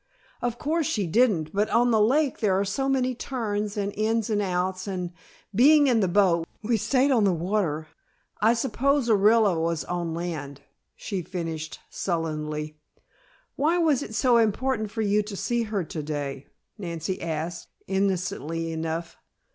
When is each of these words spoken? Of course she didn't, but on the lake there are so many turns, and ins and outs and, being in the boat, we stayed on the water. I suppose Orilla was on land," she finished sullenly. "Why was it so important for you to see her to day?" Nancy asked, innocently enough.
Of 0.41 0.57
course 0.57 0.87
she 0.87 1.05
didn't, 1.05 1.53
but 1.53 1.69
on 1.69 1.91
the 1.91 2.01
lake 2.01 2.39
there 2.39 2.59
are 2.59 2.65
so 2.65 2.89
many 2.89 3.13
turns, 3.13 3.77
and 3.77 3.93
ins 3.95 4.31
and 4.31 4.41
outs 4.41 4.87
and, 4.87 5.11
being 5.53 5.85
in 5.85 5.99
the 5.99 6.07
boat, 6.07 6.47
we 6.63 6.75
stayed 6.75 7.11
on 7.11 7.23
the 7.23 7.31
water. 7.31 7.87
I 8.41 8.55
suppose 8.55 9.07
Orilla 9.09 9.61
was 9.61 9.83
on 9.83 10.15
land," 10.15 10.61
she 10.95 11.21
finished 11.21 11.79
sullenly. 11.91 12.79
"Why 13.55 13.77
was 13.77 14.01
it 14.01 14.15
so 14.15 14.37
important 14.37 14.89
for 14.89 15.03
you 15.03 15.21
to 15.21 15.37
see 15.37 15.61
her 15.69 15.83
to 15.83 16.01
day?" 16.01 16.47
Nancy 16.79 17.21
asked, 17.21 17.67
innocently 17.85 18.71
enough. 18.71 19.17